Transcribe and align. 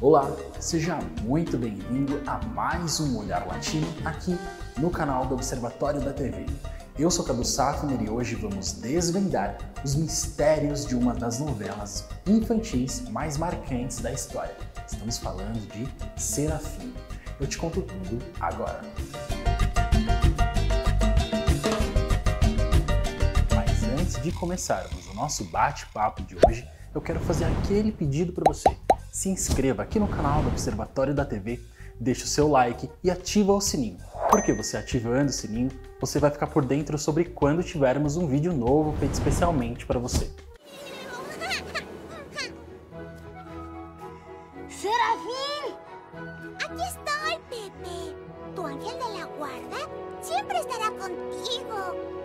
Olá, 0.00 0.30
seja 0.60 0.96
muito 1.22 1.58
bem-vindo 1.58 2.22
a 2.24 2.38
mais 2.54 3.00
um 3.00 3.18
Olhar 3.18 3.44
Latino 3.48 3.84
aqui 4.04 4.38
no 4.76 4.90
canal 4.90 5.26
do 5.26 5.34
Observatório 5.34 6.00
da 6.00 6.12
TV. 6.12 6.46
Eu 6.96 7.10
sou 7.10 7.24
Cadu 7.24 7.44
Safner 7.44 8.00
e 8.00 8.08
hoje 8.08 8.36
vamos 8.36 8.74
desvendar 8.74 9.58
os 9.84 9.96
mistérios 9.96 10.86
de 10.86 10.94
uma 10.94 11.14
das 11.14 11.40
novelas 11.40 12.06
infantis 12.28 13.08
mais 13.10 13.36
marcantes 13.36 13.98
da 13.98 14.12
história. 14.12 14.54
Estamos 14.86 15.18
falando 15.18 15.66
de 15.72 15.88
Serafim. 16.16 16.94
Eu 17.40 17.48
te 17.48 17.58
conto 17.58 17.82
tudo 17.82 18.24
agora. 18.38 18.80
Mas 23.52 24.00
antes 24.00 24.22
de 24.22 24.30
começarmos 24.30 25.08
o 25.08 25.14
nosso 25.14 25.42
bate-papo 25.46 26.22
de 26.22 26.36
hoje, 26.46 26.64
eu 26.94 27.00
quero 27.00 27.18
fazer 27.18 27.46
aquele 27.46 27.90
pedido 27.90 28.32
para 28.32 28.44
você. 28.46 28.87
Se 29.10 29.28
inscreva 29.28 29.82
aqui 29.82 29.98
no 29.98 30.06
canal 30.06 30.42
do 30.42 30.48
Observatório 30.48 31.14
da 31.14 31.24
TV, 31.24 31.60
deixe 31.98 32.24
o 32.24 32.28
seu 32.28 32.48
like 32.48 32.88
e 33.02 33.10
ativa 33.10 33.52
o 33.52 33.60
sininho. 33.60 33.98
Porque 34.30 34.52
você 34.52 34.76
ativando 34.76 35.30
o 35.30 35.32
sininho, 35.32 35.70
você 36.00 36.18
vai 36.18 36.30
ficar 36.30 36.46
por 36.46 36.64
dentro 36.64 36.98
sobre 36.98 37.24
quando 37.24 37.62
tivermos 37.62 38.16
um 38.16 38.26
vídeo 38.26 38.52
novo 38.52 38.96
feito 38.98 39.14
especialmente 39.14 39.86
para 39.86 39.98
você. 39.98 40.30
¡Serafín! 44.68 45.74
Aquí 46.62 46.82
estoy, 46.82 47.38
Pepe. 47.48 48.16
Tu 48.54 48.66
ángel 48.66 48.98
de 48.98 49.18
la 49.18 49.26
guarda 49.38 49.90
siempre 50.22 50.58
estará 50.58 50.90
contigo. 50.90 52.17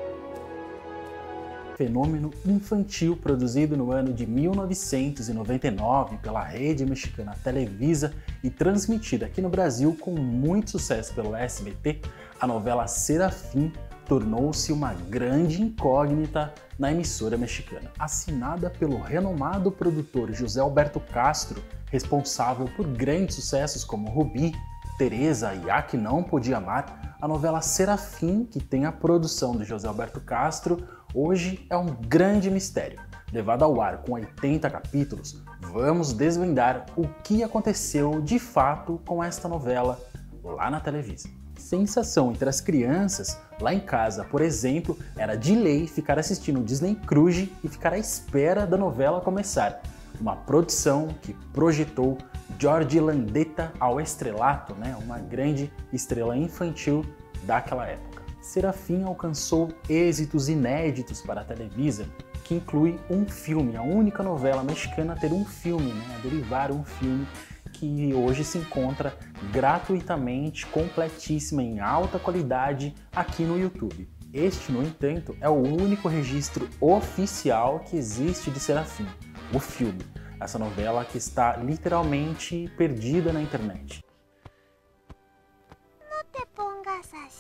Fenômeno 1.76 2.32
infantil 2.46 3.16
produzido 3.16 3.76
no 3.76 3.92
ano 3.92 4.14
de 4.14 4.26
1999 4.26 6.18
pela 6.18 6.44
rede 6.44 6.86
mexicana 6.86 7.36
Televisa 7.44 8.14
e 8.44 8.50
transmitida 8.50 9.26
aqui 9.26 9.42
no 9.42 9.50
Brasil 9.50 9.98
com 10.00 10.12
muito 10.12 10.72
sucesso 10.72 11.14
pelo 11.14 11.36
SBT, 11.36 12.02
a 12.40 12.46
novela 12.46 12.88
Serafim 12.88 13.72
tornou-se 14.06 14.72
uma 14.72 14.94
grande 14.94 15.62
incógnita 15.62 16.54
na 16.78 16.92
emissora 16.92 17.38
mexicana. 17.38 17.92
Assinada 17.98 18.70
pelo 18.70 19.00
renomado 19.00 19.72
produtor 19.72 20.32
José 20.34 20.60
Alberto 20.60 21.00
Castro, 21.00 21.64
responsável 21.90 22.68
por 22.76 22.86
grandes 22.88 23.36
sucessos 23.36 23.84
como 23.84 24.10
Rubi, 24.10 24.52
Teresa 24.98 25.54
e 25.56 25.70
A 25.72 25.82
Que 25.82 25.98
Não 25.98 26.22
Podia 26.22 26.58
Amar, 26.58 27.16
a 27.20 27.28
novela 27.28 27.62
Serafim, 27.62 28.44
que 28.46 28.60
tem 28.60 28.86
a 28.86 28.92
produção 28.92 29.56
de 29.56 29.64
José 29.64 29.88
Alberto 29.88 30.20
Castro, 30.20 30.86
hoje 31.14 31.66
é 31.70 31.78
um 31.78 31.86
grande 31.86 32.50
mistério. 32.50 33.00
Levado 33.32 33.64
ao 33.64 33.82
ar 33.82 34.00
com 34.04 34.14
80 34.14 34.70
capítulos, 34.70 35.42
vamos 35.62 36.14
desvendar 36.14 36.86
o 36.96 37.08
que 37.24 37.44
aconteceu 37.44 38.22
de 38.22 38.38
fato 38.38 39.02
com 39.06 39.24
esta 39.24 39.48
novela 39.48 40.00
lá 40.44 40.70
na 40.70 40.80
Televisa. 40.80 41.30
Sensação 41.58 42.32
entre 42.32 42.50
as 42.50 42.60
crianças, 42.60 43.40
lá 43.60 43.74
em 43.74 43.80
casa, 43.80 44.24
por 44.24 44.42
exemplo, 44.42 44.98
era 45.16 45.36
de 45.36 45.56
lei 45.56 45.88
ficar 45.88 46.20
assistindo 46.20 46.64
Disney 46.64 46.96
Cruise 46.96 47.52
e 47.64 47.68
ficar 47.68 47.94
à 47.94 47.98
espera 47.98 48.68
da 48.68 48.78
novela 48.78 49.22
começar. 49.22 49.82
Uma 50.20 50.36
produção 50.36 51.08
que 51.22 51.34
projetou 51.54 52.18
George 52.60 53.00
Landetta 53.00 53.72
ao 53.80 54.00
estrelato, 54.00 54.76
né? 54.76 54.96
uma 55.04 55.18
grande 55.18 55.72
estrela 55.92 56.38
infantil 56.38 57.04
daquela 57.46 57.88
época. 57.88 58.13
Serafim 58.44 59.04
alcançou 59.04 59.70
êxitos 59.90 60.50
inéditos 60.50 61.22
para 61.22 61.42
a 61.42 61.46
Televisa, 61.46 62.06
que 62.44 62.56
inclui 62.56 63.00
um 63.10 63.26
filme, 63.26 63.78
a 63.78 63.82
única 63.82 64.22
novela 64.22 64.62
mexicana 64.62 65.14
a 65.14 65.16
ter 65.16 65.32
um 65.32 65.46
filme, 65.46 65.94
né? 65.94 66.16
a 66.18 66.20
derivar 66.20 66.70
um 66.70 66.84
filme 66.84 67.26
que 67.72 68.14
hoje 68.14 68.44
se 68.44 68.58
encontra 68.58 69.18
gratuitamente, 69.54 70.66
completíssima, 70.66 71.64
em 71.64 71.80
alta 71.80 72.20
qualidade 72.20 72.94
aqui 73.16 73.44
no 73.44 73.58
YouTube. 73.58 74.10
Este, 74.34 74.74
no 74.74 74.84
entanto, 74.84 75.38
é 75.40 75.48
o 75.48 75.54
único 75.54 76.10
registro 76.10 76.68
oficial 76.82 77.80
que 77.80 77.96
existe 77.96 78.52
de 78.52 78.60
Serafim, 78.60 79.08
o 79.54 79.60
filme. 79.60 80.02
Essa 80.38 80.60
novela 80.60 81.06
que 81.06 81.18
está 81.18 81.56
literalmente 81.56 82.70
perdida 82.78 83.32
na 83.32 83.42
internet. 83.42 84.04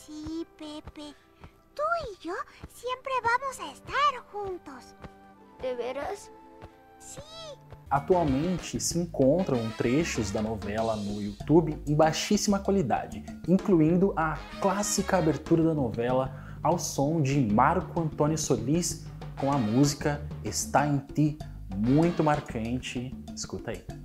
Así, 0.03 0.46
Pepe. 0.58 1.16
Tú 1.75 1.81
y 2.12 2.28
yo 2.28 2.34
siempre 2.74 3.12
vamos 3.24 3.59
a 3.59 3.72
estar 3.72 4.31
juntos. 4.31 4.96
¿De 5.62 5.75
veras? 5.75 6.31
Sí. 7.00 7.22
Atualmente 7.90 8.80
se 8.80 9.00
encontram 9.00 9.69
trechos 9.78 10.31
da 10.31 10.42
novela 10.42 10.96
no 10.96 11.22
YouTube 11.22 11.78
em 11.88 11.96
baixíssima 11.96 12.59
qualidade, 12.59 13.24
incluindo 13.47 14.13
a 14.16 14.38
clássica 14.62 15.18
abertura 15.18 15.63
da 15.63 15.74
novela 15.74 16.58
ao 16.62 16.80
som 16.80 17.22
de 17.22 17.40
Marco 17.40 18.02
Antônio 18.02 18.38
Solis 18.38 19.06
com 19.40 19.52
a 19.52 19.58
música 19.58 20.25
Está 20.44 20.88
em 20.88 20.97
Ti, 20.97 21.38
muito 21.75 22.24
marcante. 22.24 23.13
Escuta 23.36 23.72
aí. 23.72 24.03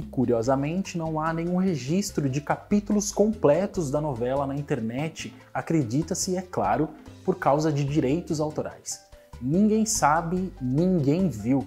E 0.00 0.02
curiosamente, 0.02 0.96
não 0.96 1.20
há 1.20 1.30
nenhum 1.30 1.58
registro 1.58 2.26
de 2.26 2.40
capítulos 2.40 3.12
completos 3.12 3.90
da 3.90 4.00
novela 4.00 4.46
na 4.46 4.54
internet, 4.54 5.30
acredita-se, 5.52 6.38
é 6.38 6.40
claro, 6.40 6.88
por 7.22 7.36
causa 7.38 7.70
de 7.70 7.84
direitos 7.84 8.40
autorais. 8.40 8.98
Ninguém 9.42 9.84
sabe, 9.84 10.50
ninguém 10.58 11.28
viu. 11.28 11.66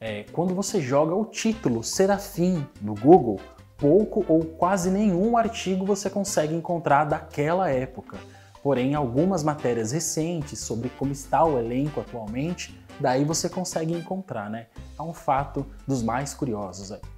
É, 0.00 0.24
quando 0.32 0.54
você 0.54 0.80
joga 0.80 1.14
o 1.14 1.26
título 1.26 1.84
Serafim 1.84 2.66
no 2.80 2.94
Google, 2.94 3.38
pouco 3.76 4.24
ou 4.26 4.42
quase 4.42 4.90
nenhum 4.90 5.36
artigo 5.36 5.84
você 5.84 6.08
consegue 6.08 6.54
encontrar 6.54 7.04
daquela 7.04 7.68
época. 7.68 8.16
Porém, 8.62 8.94
algumas 8.94 9.42
matérias 9.42 9.92
recentes 9.92 10.58
sobre 10.58 10.88
como 10.88 11.12
está 11.12 11.44
o 11.44 11.58
elenco 11.58 12.00
atualmente, 12.00 12.82
daí 12.98 13.26
você 13.26 13.46
consegue 13.46 13.92
encontrar, 13.92 14.48
né? 14.48 14.68
É 14.98 15.02
um 15.02 15.12
fato 15.12 15.66
dos 15.86 16.02
mais 16.02 16.32
curiosos 16.32 16.90
aí. 16.90 17.13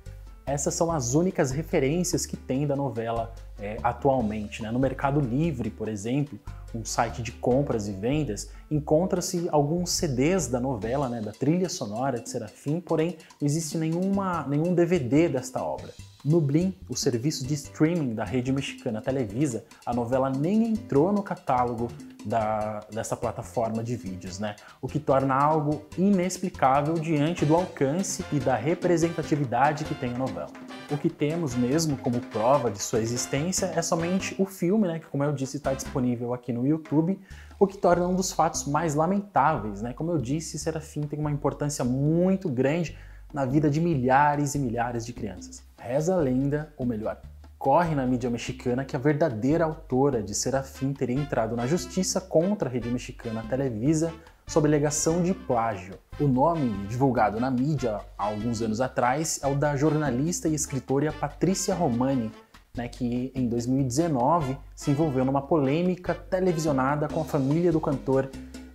Essas 0.46 0.74
são 0.74 0.92
as 0.92 1.14
únicas 1.14 1.50
referências 1.50 2.24
que 2.24 2.36
tem 2.36 2.66
da 2.66 2.76
novela 2.76 3.34
é, 3.58 3.76
atualmente. 3.82 4.62
Né? 4.62 4.70
No 4.70 4.78
Mercado 4.78 5.18
Livre, 5.18 5.70
por 5.70 5.88
exemplo, 5.88 6.38
um 6.72 6.84
site 6.84 7.20
de 7.20 7.32
compras 7.32 7.88
e 7.88 7.92
vendas, 7.92 8.50
encontra-se 8.70 9.48
alguns 9.50 9.90
CDs 9.90 10.46
da 10.46 10.60
novela, 10.60 11.08
né, 11.08 11.20
da 11.20 11.32
trilha 11.32 11.68
sonora 11.68 12.20
de 12.20 12.28
Serafim, 12.28 12.80
porém 12.80 13.16
não 13.40 13.46
existe 13.46 13.76
nenhuma, 13.76 14.46
nenhum 14.46 14.72
DVD 14.72 15.28
desta 15.28 15.62
obra. 15.62 15.92
No 16.26 16.40
Blim, 16.40 16.74
o 16.88 16.96
serviço 16.96 17.46
de 17.46 17.54
streaming 17.54 18.12
da 18.12 18.24
rede 18.24 18.50
mexicana 18.50 19.00
Televisa, 19.00 19.64
a 19.86 19.94
novela 19.94 20.28
nem 20.28 20.66
entrou 20.66 21.12
no 21.12 21.22
catálogo 21.22 21.86
da, 22.24 22.80
dessa 22.92 23.16
plataforma 23.16 23.80
de 23.84 23.94
vídeos, 23.94 24.40
né? 24.40 24.56
O 24.82 24.88
que 24.88 24.98
torna 24.98 25.36
algo 25.36 25.86
inexplicável 25.96 26.94
diante 26.94 27.46
do 27.46 27.54
alcance 27.54 28.24
e 28.32 28.40
da 28.40 28.56
representatividade 28.56 29.84
que 29.84 29.94
tem 29.94 30.16
a 30.16 30.18
novela. 30.18 30.50
O 30.90 30.98
que 30.98 31.08
temos 31.08 31.54
mesmo 31.54 31.96
como 31.96 32.20
prova 32.20 32.72
de 32.72 32.82
sua 32.82 32.98
existência 32.98 33.66
é 33.66 33.80
somente 33.80 34.34
o 34.36 34.44
filme, 34.44 34.88
né? 34.88 34.98
Que, 34.98 35.06
como 35.06 35.22
eu 35.22 35.32
disse, 35.32 35.58
está 35.58 35.74
disponível 35.74 36.34
aqui 36.34 36.52
no 36.52 36.66
YouTube, 36.66 37.20
o 37.56 37.68
que 37.68 37.78
torna 37.78 38.04
um 38.04 38.16
dos 38.16 38.32
fatos 38.32 38.66
mais 38.66 38.96
lamentáveis, 38.96 39.80
né? 39.80 39.92
Como 39.92 40.10
eu 40.10 40.18
disse, 40.18 40.58
Serafim 40.58 41.02
tem 41.02 41.20
uma 41.20 41.30
importância 41.30 41.84
muito 41.84 42.48
grande 42.48 42.98
na 43.32 43.44
vida 43.44 43.70
de 43.70 43.80
milhares 43.80 44.56
e 44.56 44.58
milhares 44.58 45.06
de 45.06 45.12
crianças. 45.12 45.65
Reza 45.86 46.16
a 46.16 46.18
lenda, 46.18 46.74
ou 46.76 46.84
melhor, 46.84 47.16
corre 47.56 47.94
na 47.94 48.04
mídia 48.04 48.28
mexicana 48.28 48.84
que 48.84 48.96
a 48.96 48.98
verdadeira 48.98 49.64
autora 49.64 50.20
de 50.20 50.34
Serafim 50.34 50.92
teria 50.92 51.14
entrado 51.14 51.54
na 51.54 51.64
justiça 51.64 52.20
contra 52.20 52.68
a 52.68 52.72
rede 52.72 52.90
mexicana 52.90 53.44
Televisa 53.48 54.12
sob 54.48 54.66
alegação 54.66 55.22
de 55.22 55.32
plágio. 55.32 55.94
O 56.18 56.26
nome 56.26 56.88
divulgado 56.88 57.38
na 57.38 57.52
mídia 57.52 58.00
há 58.18 58.24
alguns 58.24 58.60
anos 58.60 58.80
atrás 58.80 59.38
é 59.44 59.46
o 59.46 59.54
da 59.54 59.76
jornalista 59.76 60.48
e 60.48 60.56
escritora 60.56 61.12
Patrícia 61.12 61.72
Romani, 61.72 62.32
né, 62.76 62.88
que 62.88 63.30
em 63.32 63.48
2019 63.48 64.58
se 64.74 64.90
envolveu 64.90 65.24
numa 65.24 65.42
polêmica 65.42 66.16
televisionada 66.16 67.06
com 67.06 67.20
a 67.20 67.24
família 67.24 67.70
do 67.70 67.80
cantor 67.80 68.28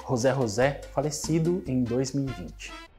José 0.07 0.33
José, 0.33 0.81
falecido 0.93 1.61
em 1.67 1.83
2020. 1.83 2.90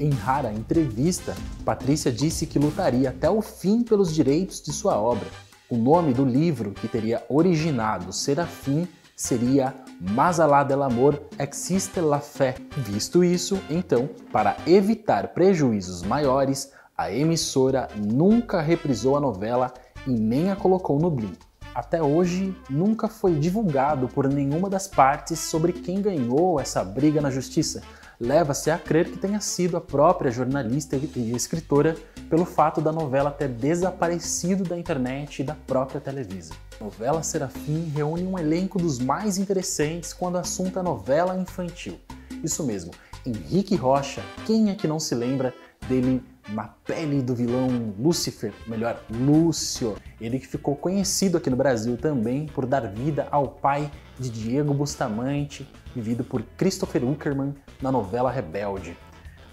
Em 0.00 0.08
rara 0.08 0.50
entrevista, 0.50 1.36
Patrícia 1.62 2.10
disse 2.10 2.46
que 2.46 2.58
lutaria 2.58 3.10
até 3.10 3.28
o 3.28 3.42
fim 3.42 3.82
pelos 3.82 4.14
direitos 4.14 4.62
de 4.62 4.72
sua 4.72 4.98
obra. 4.98 5.26
O 5.68 5.76
nome 5.76 6.14
do 6.14 6.24
livro 6.24 6.70
que 6.70 6.88
teria 6.88 7.22
originado 7.28 8.10
Serafim 8.10 8.88
seria 9.14 9.74
Mas 10.00 10.40
alá 10.40 10.64
del 10.64 10.82
amor 10.82 11.22
existe 11.38 12.00
la 12.00 12.18
fé. 12.18 12.54
Visto 12.78 13.22
isso, 13.22 13.60
então, 13.68 14.08
para 14.32 14.56
evitar 14.66 15.34
prejuízos 15.34 16.02
maiores, 16.02 16.72
a 16.96 17.12
emissora 17.12 17.86
nunca 17.94 18.62
reprisou 18.62 19.18
a 19.18 19.20
novela 19.20 19.70
e 20.06 20.12
nem 20.12 20.50
a 20.50 20.56
colocou 20.56 20.98
no 20.98 21.10
Blim. 21.10 21.34
Até 21.74 22.02
hoje, 22.02 22.56
nunca 22.70 23.06
foi 23.06 23.34
divulgado 23.34 24.08
por 24.08 24.26
nenhuma 24.26 24.70
das 24.70 24.88
partes 24.88 25.38
sobre 25.38 25.74
quem 25.74 26.00
ganhou 26.00 26.58
essa 26.58 26.82
briga 26.82 27.20
na 27.20 27.30
justiça. 27.30 27.82
Leva-se 28.20 28.70
a 28.70 28.76
crer 28.76 29.10
que 29.10 29.16
tenha 29.16 29.40
sido 29.40 29.78
a 29.78 29.80
própria 29.80 30.30
jornalista 30.30 30.94
e 30.94 31.32
escritora 31.34 31.96
pelo 32.28 32.44
fato 32.44 32.78
da 32.78 32.92
novela 32.92 33.30
ter 33.30 33.48
desaparecido 33.48 34.62
da 34.62 34.78
internet 34.78 35.40
e 35.40 35.44
da 35.44 35.54
própria 35.54 36.02
Televisa. 36.02 36.52
A 36.78 36.84
novela 36.84 37.22
Serafim 37.22 37.90
reúne 37.94 38.24
um 38.24 38.38
elenco 38.38 38.78
dos 38.78 38.98
mais 38.98 39.38
interessantes 39.38 40.12
quando 40.12 40.34
o 40.34 40.38
assunto 40.38 40.78
é 40.78 40.82
novela 40.82 41.34
infantil. 41.34 41.98
Isso 42.44 42.62
mesmo, 42.62 42.90
Henrique 43.24 43.74
Rocha, 43.74 44.20
quem 44.44 44.70
é 44.70 44.74
que 44.74 44.86
não 44.86 45.00
se 45.00 45.14
lembra 45.14 45.54
dele 45.88 46.22
na 46.52 46.68
pele 46.84 47.22
do 47.22 47.34
vilão 47.34 47.94
Lúcifer, 47.98 48.52
melhor, 48.66 49.00
Lúcio. 49.10 49.96
Ele 50.20 50.38
que 50.38 50.46
ficou 50.46 50.76
conhecido 50.76 51.38
aqui 51.38 51.48
no 51.48 51.56
Brasil 51.56 51.96
também 51.96 52.46
por 52.46 52.66
dar 52.66 52.86
vida 52.88 53.28
ao 53.30 53.48
pai 53.48 53.90
de 54.18 54.30
Diego 54.30 54.74
Bustamante, 54.74 55.68
vivido 55.94 56.24
por 56.24 56.42
Christopher 56.56 57.04
Uckerman 57.04 57.54
na 57.80 57.90
novela 57.90 58.30
Rebelde. 58.30 58.96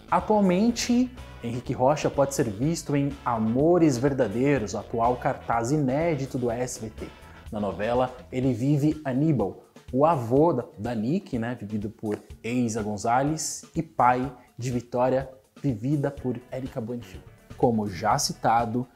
Atualmente, 0.09 1.11
Henrique 1.43 1.73
Rocha 1.73 2.09
pode 2.09 2.33
ser 2.33 2.49
visto 2.49 2.95
em 2.95 3.11
Amores 3.25 3.97
Verdadeiros, 3.97 4.75
atual 4.75 5.17
cartaz 5.17 5.71
inédito 5.71 6.37
do 6.37 6.49
SBT. 6.49 7.07
Na 7.51 7.59
novela, 7.59 8.15
ele 8.31 8.53
vive 8.53 9.01
Aníbal, 9.05 9.63
o 9.91 10.05
avô 10.05 10.51
da, 10.51 10.65
da 10.77 10.95
Nick, 10.95 11.37
né, 11.37 11.55
vivido 11.59 11.89
por 11.89 12.19
Eiza 12.43 12.81
Gonzalez, 12.81 13.65
e 13.75 13.81
pai 13.81 14.31
de 14.57 14.71
Vitória 14.71 15.29
vivida 15.61 16.11
por 16.11 16.39
Érica 16.51 16.79
Buenfil. 16.79 17.21
Como 17.57 17.87
já 17.87 18.17
citado, 18.17 18.87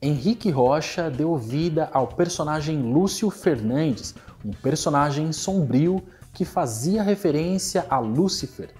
Henrique 0.00 0.50
Rocha 0.50 1.10
deu 1.10 1.36
vida 1.36 1.88
ao 1.92 2.06
personagem 2.06 2.80
Lúcio 2.80 3.30
Fernandes, 3.30 4.14
um 4.44 4.52
personagem 4.52 5.32
sombrio 5.32 6.02
que 6.32 6.44
fazia 6.44 7.02
referência 7.02 7.84
a 7.90 7.98
Lúcifer. 7.98 8.70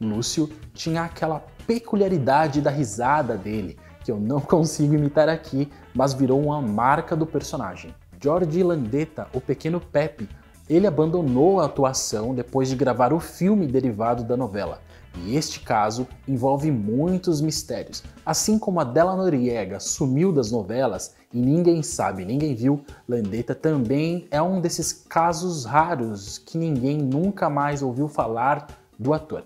Lúcio 0.00 0.50
tinha 0.74 1.02
aquela 1.02 1.42
peculiaridade 1.66 2.60
da 2.60 2.70
risada 2.70 3.36
dele, 3.36 3.78
que 4.04 4.12
eu 4.12 4.20
não 4.20 4.38
consigo 4.42 4.94
imitar 4.94 5.28
aqui, 5.28 5.70
mas 5.94 6.12
virou 6.12 6.42
uma 6.42 6.60
marca 6.60 7.16
do 7.16 7.26
personagem. 7.26 7.94
George 8.20 8.62
Landetta, 8.62 9.28
o 9.32 9.40
pequeno 9.40 9.80
Pepe, 9.80 10.28
ele 10.68 10.86
abandonou 10.86 11.60
a 11.60 11.66
atuação 11.66 12.34
depois 12.34 12.68
de 12.68 12.76
gravar 12.76 13.12
o 13.12 13.20
filme 13.20 13.66
derivado 13.66 14.24
da 14.24 14.36
novela. 14.36 14.80
E 15.24 15.36
este 15.36 15.60
caso 15.60 16.06
envolve 16.28 16.70
muitos 16.70 17.40
mistérios. 17.40 18.02
Assim 18.24 18.58
como 18.58 18.80
a 18.80 18.84
Della 18.84 19.16
Noriega 19.16 19.80
sumiu 19.80 20.32
das 20.32 20.50
novelas 20.50 21.14
e 21.32 21.40
ninguém 21.40 21.82
sabe, 21.82 22.24
ninguém 22.24 22.54
viu, 22.54 22.84
Landetta 23.08 23.54
também 23.54 24.26
é 24.30 24.40
um 24.40 24.60
desses 24.60 24.92
casos 24.92 25.64
raros 25.64 26.38
que 26.38 26.58
ninguém 26.58 26.98
nunca 26.98 27.48
mais 27.48 27.82
ouviu 27.82 28.08
falar 28.08 28.66
do 28.98 29.12
ator. 29.12 29.44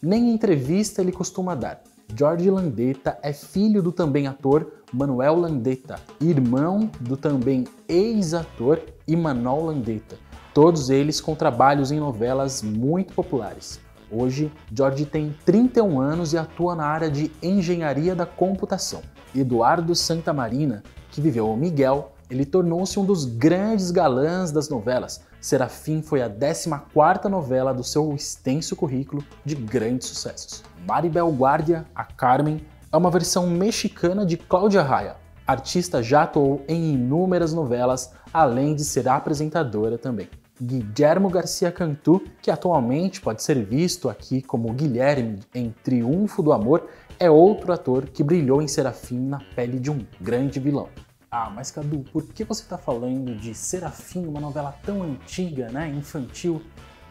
Nem 0.00 0.30
em 0.30 0.34
entrevista 0.34 1.02
ele 1.02 1.12
costuma 1.12 1.54
dar. 1.54 1.82
George 2.14 2.48
Landetta 2.48 3.18
é 3.22 3.32
filho 3.32 3.82
do 3.82 3.92
também 3.92 4.26
ator 4.26 4.72
Manuel 4.92 5.40
Landetta, 5.40 6.00
irmão 6.20 6.90
do 7.00 7.16
também 7.16 7.64
ex-ator 7.86 8.80
Imanol 9.06 9.66
Landetta, 9.66 10.16
todos 10.54 10.88
eles 10.88 11.20
com 11.20 11.34
trabalhos 11.34 11.92
em 11.92 12.00
novelas 12.00 12.62
muito 12.62 13.12
populares. 13.12 13.78
Hoje, 14.10 14.50
George 14.72 15.04
tem 15.04 15.34
31 15.44 16.00
anos 16.00 16.32
e 16.32 16.38
atua 16.38 16.74
na 16.74 16.86
área 16.86 17.10
de 17.10 17.30
engenharia 17.42 18.14
da 18.14 18.24
computação. 18.24 19.02
Eduardo 19.34 19.94
Santamarina, 19.94 20.82
que 21.10 21.20
viveu 21.20 21.50
o 21.50 21.56
Miguel, 21.56 22.12
ele 22.30 22.44
tornou-se 22.44 22.98
um 22.98 23.04
dos 23.04 23.24
grandes 23.24 23.90
galãs 23.90 24.50
das 24.50 24.68
novelas. 24.68 25.22
Serafim 25.40 26.02
foi 26.02 26.22
a 26.22 26.28
14ª 26.28 27.24
novela 27.26 27.72
do 27.72 27.84
seu 27.84 28.14
extenso 28.14 28.76
currículo 28.76 29.24
de 29.44 29.54
grandes 29.54 30.08
sucessos. 30.08 30.62
Maribel 30.86 31.30
Guardia, 31.30 31.86
a 31.94 32.04
Carmen, 32.04 32.64
é 32.90 32.96
uma 32.96 33.10
versão 33.10 33.46
mexicana 33.46 34.24
de 34.24 34.36
Cláudia 34.36 34.82
Raia. 34.82 35.16
A 35.46 35.52
artista 35.52 36.02
já 36.02 36.24
atuou 36.24 36.62
em 36.68 36.92
inúmeras 36.92 37.54
novelas, 37.54 38.12
além 38.32 38.74
de 38.74 38.84
ser 38.84 39.08
apresentadora 39.08 39.96
também. 39.96 40.28
Guilhermo 40.60 41.30
Garcia 41.30 41.70
Cantu, 41.70 42.20
que 42.42 42.50
atualmente 42.50 43.20
pode 43.20 43.42
ser 43.42 43.64
visto 43.64 44.08
aqui 44.08 44.42
como 44.42 44.72
Guilherme 44.72 45.40
em 45.54 45.70
Triunfo 45.84 46.42
do 46.42 46.52
Amor, 46.52 46.88
é 47.18 47.30
outro 47.30 47.72
ator 47.72 48.06
que 48.06 48.24
brilhou 48.24 48.60
em 48.60 48.66
Serafim 48.68 49.20
na 49.20 49.38
pele 49.54 49.78
de 49.78 49.90
um 49.90 50.04
grande 50.20 50.58
vilão. 50.58 50.88
Ah, 51.30 51.50
mas 51.54 51.70
Cadu, 51.70 52.04
por 52.12 52.24
que 52.24 52.42
você 52.42 52.62
está 52.62 52.78
falando 52.78 53.36
de 53.36 53.54
Serafim, 53.54 54.26
uma 54.26 54.40
novela 54.40 54.74
tão 54.82 55.02
antiga, 55.02 55.68
né, 55.70 55.88
infantil? 55.88 56.62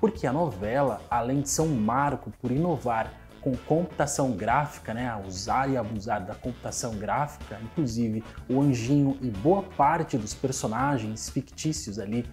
Porque 0.01 0.25
a 0.25 0.33
novela, 0.33 1.01
além 1.09 1.41
de 1.41 1.49
ser 1.49 1.61
um 1.61 1.75
marco 1.75 2.31
por 2.41 2.51
inovar 2.51 3.13
com 3.41 3.55
computação 3.55 4.31
gráfica, 4.31 4.93
né, 4.93 5.07
a 5.07 5.19
usar 5.19 5.69
e 5.69 5.77
abusar 5.77 6.25
da 6.25 6.35
computação 6.35 6.95
gráfica, 6.95 7.59
inclusive 7.63 8.23
o 8.49 8.59
anjinho 8.61 9.17
e 9.21 9.29
boa 9.29 9.63
parte 9.63 10.17
dos 10.17 10.33
personagens 10.33 11.29
fictícios 11.29 11.99
ali 11.99 12.25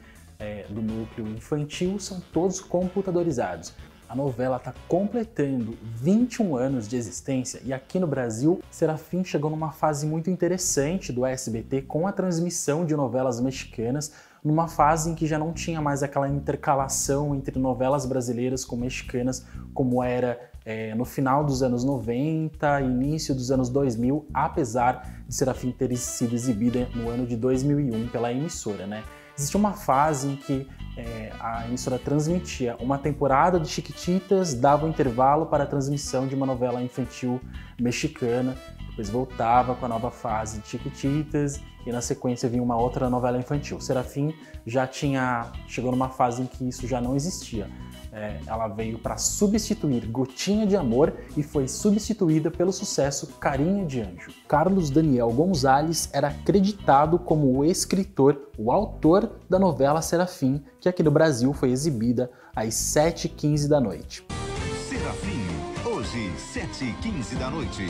é, 0.44 0.66
do 0.68 0.82
núcleo 0.82 1.26
infantil 1.26 1.98
são 1.98 2.20
todos 2.32 2.60
computadorizados. 2.60 3.72
A 4.06 4.14
novela 4.14 4.58
está 4.58 4.74
completando 4.86 5.76
21 5.82 6.56
anos 6.56 6.86
de 6.86 6.96
existência 6.96 7.60
e 7.64 7.72
aqui 7.72 7.98
no 7.98 8.06
Brasil, 8.06 8.60
Serafim 8.70 9.24
chegou 9.24 9.50
numa 9.50 9.72
fase 9.72 10.06
muito 10.06 10.28
interessante 10.28 11.10
do 11.10 11.24
SBT 11.24 11.82
com 11.82 12.06
a 12.06 12.12
transmissão 12.12 12.84
de 12.84 12.94
novelas 12.94 13.40
mexicanas, 13.40 14.12
numa 14.44 14.68
fase 14.68 15.10
em 15.10 15.14
que 15.14 15.26
já 15.26 15.38
não 15.38 15.54
tinha 15.54 15.80
mais 15.80 16.02
aquela 16.02 16.28
intercalação 16.28 17.34
entre 17.34 17.58
novelas 17.58 18.04
brasileiras 18.04 18.62
com 18.62 18.76
mexicanas, 18.76 19.46
como 19.72 20.02
era 20.02 20.38
é, 20.66 20.94
no 20.94 21.06
final 21.06 21.42
dos 21.42 21.62
anos 21.62 21.82
90, 21.82 22.82
início 22.82 23.34
dos 23.34 23.50
anos 23.50 23.70
2000, 23.70 24.26
apesar 24.34 25.24
de 25.26 25.34
Serafim 25.34 25.72
ter 25.72 25.96
sido 25.96 26.34
exibida 26.34 26.86
no 26.94 27.08
ano 27.08 27.26
de 27.26 27.36
2001 27.36 28.08
pela 28.08 28.30
emissora, 28.30 28.86
né? 28.86 29.02
Existia 29.36 29.58
uma 29.58 29.72
fase 29.72 30.28
em 30.28 30.36
que 30.36 30.68
é, 30.96 31.32
a 31.40 31.66
emissora 31.66 31.98
transmitia 31.98 32.76
uma 32.78 32.98
temporada 32.98 33.58
de 33.58 33.68
Chiquititas, 33.68 34.54
dava 34.54 34.86
um 34.86 34.90
intervalo 34.90 35.46
para 35.46 35.64
a 35.64 35.66
transmissão 35.66 36.26
de 36.26 36.34
uma 36.34 36.46
novela 36.46 36.80
infantil 36.82 37.40
mexicana, 37.80 38.56
depois 38.94 39.10
voltava 39.10 39.74
com 39.74 39.84
a 39.84 39.88
nova 39.88 40.08
fase 40.08 40.60
de 40.60 40.68
Chiquititas 40.68 41.60
e 41.84 41.90
na 41.90 42.00
sequência 42.00 42.48
vinha 42.48 42.62
uma 42.62 42.76
outra 42.76 43.10
novela 43.10 43.36
infantil. 43.36 43.80
Serafim 43.80 44.32
já 44.64 44.86
tinha 44.86 45.50
chegou 45.66 45.90
numa 45.90 46.08
fase 46.08 46.42
em 46.42 46.46
que 46.46 46.68
isso 46.68 46.86
já 46.86 47.00
não 47.00 47.16
existia. 47.16 47.68
É, 48.12 48.38
ela 48.46 48.68
veio 48.68 48.96
para 48.96 49.16
substituir 49.16 50.06
Gotinha 50.06 50.64
de 50.64 50.76
Amor 50.76 51.12
e 51.36 51.42
foi 51.42 51.66
substituída 51.66 52.48
pelo 52.48 52.72
sucesso 52.72 53.26
Carinha 53.40 53.84
de 53.84 54.00
Anjo. 54.00 54.32
Carlos 54.46 54.88
Daniel 54.88 55.32
Gonzalez 55.32 56.08
era 56.12 56.28
acreditado 56.28 57.18
como 57.18 57.52
o 57.52 57.64
escritor, 57.64 58.50
o 58.56 58.70
autor 58.70 59.28
da 59.50 59.58
novela 59.58 60.00
Serafim, 60.00 60.62
que 60.80 60.88
aqui 60.88 61.02
no 61.02 61.10
Brasil 61.10 61.52
foi 61.52 61.72
exibida 61.72 62.30
às 62.54 62.74
7h15 62.74 63.66
da 63.66 63.80
noite. 63.80 64.24
Serafim, 64.88 65.42
hoje, 65.84 66.30
7h15 66.54 67.36
da 67.36 67.50
noite. 67.50 67.88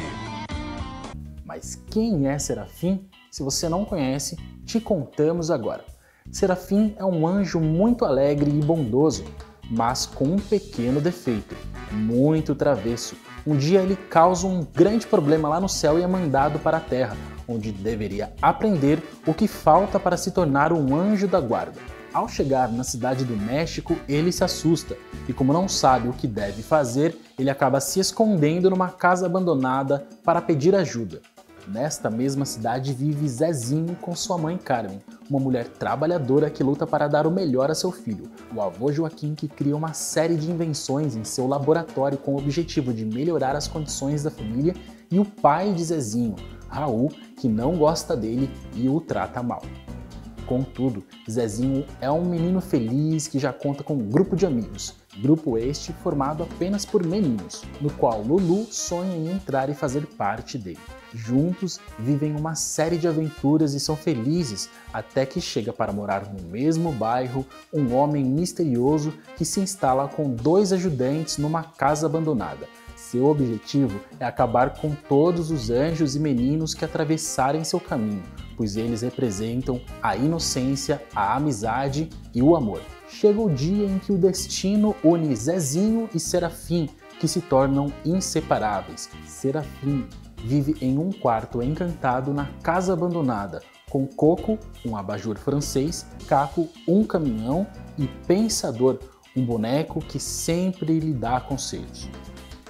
Mas 1.55 1.81
quem 1.89 2.27
é 2.27 2.37
Serafim? 2.37 3.09
Se 3.31 3.41
você 3.41 3.69
não 3.69 3.85
conhece, 3.85 4.37
te 4.67 4.81
contamos 4.81 5.53
agora. 5.53 5.85
Serafim 6.33 6.97
é 6.99 7.05
um 7.05 7.25
anjo 7.29 7.61
muito 7.61 8.05
alegre 8.05 8.51
e 8.51 8.61
bondoso 8.61 9.25
mas 9.71 10.05
com 10.05 10.25
um 10.25 10.39
pequeno 10.39 11.01
defeito, 11.01 11.57
muito 11.91 12.55
travesso. 12.55 13.17
Um 13.47 13.57
dia 13.57 13.81
ele 13.81 13.97
causa 13.97 14.47
um 14.47 14.63
grande 14.75 15.07
problema 15.07 15.49
lá 15.49 15.61
no 15.61 15.69
céu 15.69 15.99
e 15.99 16.03
é 16.03 16.07
mandado 16.07 16.59
para 16.59 16.79
a 16.79 16.81
terra, 16.81 17.17
onde 17.49 17.73
deveria 17.73 18.33
aprender 18.43 19.03
o 19.27 19.33
que 19.33 19.49
falta 19.49 19.99
para 19.99 20.17
se 20.17 20.33
tornar 20.33 20.73
um 20.73 20.95
anjo 20.95 21.27
da 21.27 21.41
guarda. 21.41 21.81
Ao 22.13 22.29
chegar 22.29 22.71
na 22.71 22.85
cidade 22.85 23.25
do 23.25 23.37
México, 23.37 23.97
ele 24.09 24.31
se 24.31 24.45
assusta 24.45 24.97
e, 25.29 25.33
como 25.33 25.53
não 25.53 25.67
sabe 25.67 26.09
o 26.09 26.13
que 26.13 26.29
deve 26.29 26.63
fazer, 26.63 27.17
ele 27.39 27.51
acaba 27.51 27.81
se 27.81 27.99
escondendo 27.99 28.71
numa 28.71 28.91
casa 28.91 29.27
abandonada 29.27 30.07
para 30.23 30.43
pedir 30.43 30.77
ajuda. 30.77 31.21
Nesta 31.67 32.11
mesma 32.11 32.45
cidade 32.45 32.93
vive 32.93 33.27
Zezinho 33.27 33.97
com 33.97 34.15
sua 34.15 34.37
mãe 34.37 34.59
Carmen, 34.59 35.01
uma 35.31 35.41
mulher 35.41 35.67
trabalhadora 35.67 36.51
que 36.51 36.63
luta 36.63 36.87
para 36.87 37.09
dar 37.09 37.27
o 37.27 37.31
melhor 37.31 37.71
a 37.71 37.75
seu 37.75 37.91
filho. 37.91 38.31
O 38.55 38.61
avô 38.61 38.93
Joaquim 38.93 39.35
que 39.35 39.49
cria 39.49 39.75
uma 39.75 39.95
série 39.95 40.37
de 40.37 40.51
invenções 40.51 41.17
em 41.17 41.25
seu 41.25 41.47
laboratório 41.47 42.19
com 42.19 42.35
o 42.35 42.39
objetivo 42.39 42.93
de 42.93 43.07
melhorar 43.07 43.57
as 43.57 43.67
condições 43.67 44.23
da 44.23 44.31
família 44.31 44.75
e 45.11 45.19
o 45.19 45.25
pai 45.25 45.73
de 45.73 45.85
Zezinho, 45.85 46.37
Raul, 46.69 47.11
que 47.39 47.49
não 47.49 47.79
gosta 47.79 48.15
dele 48.15 48.51
e 48.75 48.87
o 48.87 49.01
trata 49.01 49.43
mal. 49.43 49.63
Contudo, 50.47 51.03
Zezinho 51.31 51.87
é 52.01 52.11
um 52.11 52.25
menino 52.25 52.61
feliz 52.61 53.27
que 53.27 53.39
já 53.39 53.53
conta 53.53 53.83
com 53.83 53.95
um 53.95 54.11
grupo 54.11 54.37
de 54.37 54.45
amigos. 54.45 54.95
Grupo 55.17 55.57
este 55.57 55.93
formado 55.93 56.43
apenas 56.43 56.85
por 56.85 57.07
meninos, 57.07 57.63
no 57.81 57.91
qual 57.91 58.21
Lulu 58.21 58.67
sonha 58.71 59.17
em 59.17 59.31
entrar 59.31 59.71
e 59.71 59.75
fazer 59.75 60.07
parte 60.07 60.59
dele. 60.59 60.79
Juntos 61.15 61.79
vivem 61.99 62.35
uma 62.35 62.55
série 62.57 62.99
de 62.99 63.07
aventuras 63.07 63.73
e 63.75 63.81
são 63.81 63.97
felizes 63.97 64.69
até 64.93 65.25
que 65.25 65.41
chega 65.41 65.73
para 65.73 65.93
morar 65.93 66.31
no 66.33 66.43
mesmo 66.49 66.91
bairro 66.93 67.47
um 67.73 67.95
homem 67.95 68.25
misterioso 68.25 69.15
que 69.37 69.45
se 69.45 69.61
instala 69.61 70.09
com 70.09 70.29
dois 70.31 70.73
ajudantes 70.73 71.39
numa 71.39 71.63
casa 71.63 72.07
abandonada. 72.07 72.67
Seu 73.11 73.27
objetivo 73.27 74.01
é 74.19 74.25
acabar 74.25 74.81
com 74.81 74.95
todos 74.95 75.51
os 75.51 75.69
anjos 75.69 76.17
e 76.17 76.19
meninos 76.19 76.73
que 76.73 76.87
atravessarem 76.87 77.63
seu 77.63 77.79
caminho, 77.79 78.23
pois 78.57 78.79
eles 78.79 79.03
representam 79.03 79.79
a 80.03 80.17
inocência, 80.17 81.03
a 81.15 81.37
amizade 81.37 82.09
e 82.35 82.41
o 82.41 82.57
amor. 82.57 82.81
Chega 83.07 83.41
o 83.41 83.51
dia 83.51 83.87
em 83.87 83.99
que 83.99 84.11
o 84.11 84.17
destino 84.17 84.97
une 85.05 85.37
Zezinho 85.37 86.09
e 86.15 86.19
Serafim, 86.19 86.89
que 87.21 87.29
se 87.29 87.43
tornam 87.43 87.93
inseparáveis. 88.07 89.11
Serafim 89.27 90.09
vive 90.39 90.75
em 90.81 90.99
um 90.99 91.13
quarto 91.13 91.63
encantado 91.63 92.33
na 92.33 92.47
casa 92.63 92.95
abandonada, 92.95 93.63
com 93.91 94.07
Coco, 94.07 94.59
um 94.85 94.97
abajur 94.97 95.37
francês, 95.37 96.07
Caco, 96.27 96.69
um 96.89 97.05
caminhão 97.05 97.67
e 97.99 98.09
Pensador, 98.27 98.99
um 99.37 99.45
boneco 99.45 100.01
que 100.01 100.19
sempre 100.19 100.99
lhe 100.99 101.13
dá 101.13 101.39
conselhos 101.39 102.09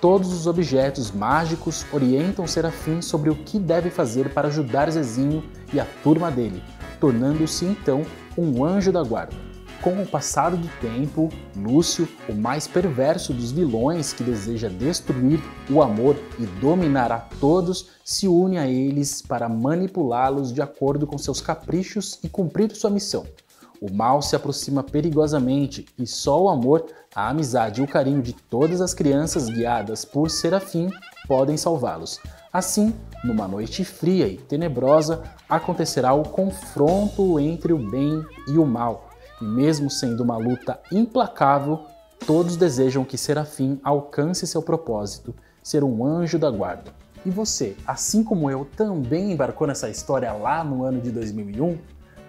todos 0.04 0.34
os 0.34 0.46
objetos 0.46 1.10
mágicos 1.10 1.86
orientam 1.90 2.46
Serafim 2.46 3.00
sobre 3.00 3.30
o 3.30 3.34
que 3.34 3.58
deve 3.58 3.88
fazer 3.88 4.34
para 4.34 4.48
ajudar 4.48 4.90
Zezinho 4.90 5.42
e 5.72 5.80
a 5.80 5.86
turma 6.02 6.30
dele, 6.30 6.62
tornando-se 7.00 7.64
então 7.64 8.02
um 8.36 8.62
anjo 8.62 8.92
da 8.92 9.02
guarda. 9.02 9.34
Com 9.80 10.02
o 10.02 10.06
passar 10.06 10.50
do 10.50 10.68
tempo, 10.78 11.30
Lúcio, 11.56 12.06
o 12.28 12.34
mais 12.34 12.68
perverso 12.68 13.32
dos 13.32 13.50
vilões 13.50 14.12
que 14.12 14.22
deseja 14.22 14.68
destruir 14.68 15.40
o 15.70 15.80
amor 15.80 16.16
e 16.38 16.44
dominar 16.60 17.10
a 17.10 17.20
todos, 17.40 17.88
se 18.04 18.28
une 18.28 18.58
a 18.58 18.68
eles 18.68 19.22
para 19.22 19.48
manipulá-los 19.48 20.52
de 20.52 20.60
acordo 20.60 21.06
com 21.06 21.16
seus 21.16 21.40
caprichos 21.40 22.18
e 22.22 22.28
cumprir 22.28 22.76
sua 22.76 22.90
missão. 22.90 23.24
O 23.86 23.92
mal 23.92 24.22
se 24.22 24.34
aproxima 24.34 24.82
perigosamente 24.82 25.84
e 25.98 26.06
só 26.06 26.42
o 26.42 26.48
amor, 26.48 26.86
a 27.14 27.28
amizade 27.28 27.82
e 27.82 27.84
o 27.84 27.86
carinho 27.86 28.22
de 28.22 28.32
todas 28.32 28.80
as 28.80 28.94
crianças 28.94 29.46
guiadas 29.46 30.06
por 30.06 30.30
Serafim 30.30 30.88
podem 31.28 31.58
salvá-los. 31.58 32.18
Assim, 32.50 32.94
numa 33.22 33.46
noite 33.46 33.84
fria 33.84 34.26
e 34.26 34.38
tenebrosa, 34.38 35.22
acontecerá 35.46 36.14
o 36.14 36.22
confronto 36.22 37.38
entre 37.38 37.74
o 37.74 37.78
bem 37.78 38.24
e 38.48 38.56
o 38.56 38.64
mal. 38.64 39.10
E 39.38 39.44
mesmo 39.44 39.90
sendo 39.90 40.22
uma 40.22 40.38
luta 40.38 40.80
implacável, 40.90 41.80
todos 42.26 42.56
desejam 42.56 43.04
que 43.04 43.18
Serafim 43.18 43.78
alcance 43.84 44.46
seu 44.46 44.62
propósito, 44.62 45.34
ser 45.62 45.84
um 45.84 46.02
anjo 46.06 46.38
da 46.38 46.50
guarda. 46.50 46.90
E 47.22 47.28
você, 47.28 47.76
assim 47.86 48.24
como 48.24 48.50
eu, 48.50 48.64
também 48.64 49.32
embarcou 49.32 49.66
nessa 49.66 49.90
história 49.90 50.32
lá 50.32 50.64
no 50.64 50.84
ano 50.84 51.02
de 51.02 51.10
2001? 51.10 51.76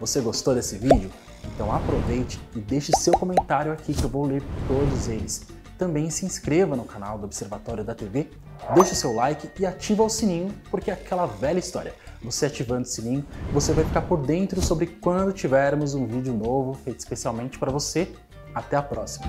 Você 0.02 0.20
gostou 0.20 0.54
desse 0.54 0.78
vídeo? 0.78 1.10
Então 1.54 1.72
aproveite 1.74 2.40
e 2.56 2.60
deixe 2.60 2.92
seu 2.98 3.14
comentário 3.14 3.72
aqui 3.72 3.94
que 3.94 4.04
eu 4.04 4.10
vou 4.10 4.26
ler 4.26 4.44
todos 4.68 5.08
eles. 5.08 5.48
Também 5.78 6.10
se 6.10 6.26
inscreva 6.26 6.76
no 6.76 6.86
canal 6.86 7.18
do 7.18 7.26
Observatório 7.26 7.84
da 7.84 7.94
TV, 7.94 8.30
deixe 8.74 8.96
seu 8.96 9.14
like 9.14 9.50
e 9.60 9.66
ativa 9.66 10.04
o 10.04 10.10
sininho, 10.10 10.54
porque 10.72 10.90
é 10.90 10.94
aquela 10.94 11.26
velha 11.26 11.60
história. 11.60 11.94
Você 12.24 12.46
ativando 12.46 12.84
o 12.84 12.86
sininho, 12.86 13.26
você 13.52 13.74
vai 13.74 13.84
ficar 13.84 14.02
por 14.04 14.26
dentro 14.26 14.62
sobre 14.62 14.88
quando 14.88 15.34
tivermos 15.34 15.94
um 15.94 16.08
vídeo 16.08 16.34
novo 16.34 16.74
feito 16.74 17.00
especialmente 17.00 17.60
para 17.60 17.72
você. 17.72 18.12
Até 18.54 18.78
a 18.78 18.82
próxima! 18.82 19.26